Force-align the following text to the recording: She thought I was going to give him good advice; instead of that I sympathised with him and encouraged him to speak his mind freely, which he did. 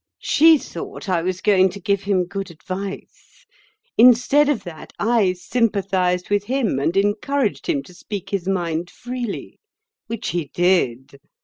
She 0.23 0.57
thought 0.57 1.07
I 1.07 1.21
was 1.21 1.41
going 1.41 1.69
to 1.69 1.79
give 1.79 2.01
him 2.01 2.25
good 2.25 2.49
advice; 2.49 3.45
instead 3.99 4.49
of 4.49 4.63
that 4.63 4.91
I 4.97 5.33
sympathised 5.33 6.31
with 6.31 6.45
him 6.45 6.79
and 6.79 6.97
encouraged 6.97 7.67
him 7.67 7.83
to 7.83 7.93
speak 7.93 8.31
his 8.31 8.47
mind 8.47 8.89
freely, 8.89 9.59
which 10.07 10.29
he 10.29 10.45
did. 10.55 11.19